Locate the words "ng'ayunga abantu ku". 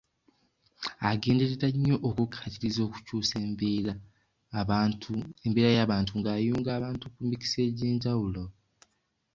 6.19-7.19